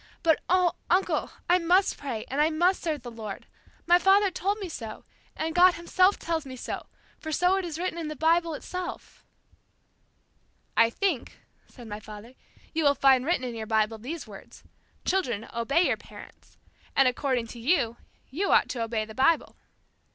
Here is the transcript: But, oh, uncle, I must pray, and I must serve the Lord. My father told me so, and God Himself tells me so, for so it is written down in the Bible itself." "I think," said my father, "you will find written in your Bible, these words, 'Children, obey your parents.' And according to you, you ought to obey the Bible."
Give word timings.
But, 0.23 0.41
oh, 0.49 0.73
uncle, 0.89 1.29
I 1.47 1.59
must 1.59 1.95
pray, 1.95 2.25
and 2.27 2.41
I 2.41 2.49
must 2.49 2.81
serve 2.81 3.03
the 3.03 3.11
Lord. 3.11 3.45
My 3.85 3.99
father 3.99 4.31
told 4.31 4.57
me 4.57 4.67
so, 4.67 5.05
and 5.37 5.53
God 5.53 5.75
Himself 5.75 6.17
tells 6.17 6.43
me 6.43 6.55
so, 6.55 6.87
for 7.19 7.31
so 7.31 7.55
it 7.57 7.65
is 7.65 7.77
written 7.77 7.97
down 7.97 8.05
in 8.05 8.07
the 8.07 8.15
Bible 8.15 8.55
itself." 8.55 9.23
"I 10.75 10.89
think," 10.89 11.41
said 11.67 11.87
my 11.87 11.99
father, 11.99 12.33
"you 12.73 12.83
will 12.83 12.95
find 12.95 13.23
written 13.27 13.43
in 13.43 13.53
your 13.53 13.67
Bible, 13.67 13.99
these 13.99 14.25
words, 14.25 14.63
'Children, 15.05 15.47
obey 15.53 15.83
your 15.85 15.97
parents.' 15.97 16.57
And 16.95 17.07
according 17.07 17.45
to 17.49 17.59
you, 17.59 17.97
you 18.31 18.51
ought 18.51 18.69
to 18.69 18.81
obey 18.81 19.05
the 19.05 19.13
Bible." 19.13 19.55